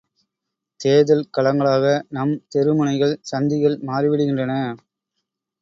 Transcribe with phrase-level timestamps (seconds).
[0.79, 1.85] தேர்தல் களங்களாக
[2.09, 4.55] நம் தெரு முனைகள் சந்திகள் மாறிவிடுகின்றன.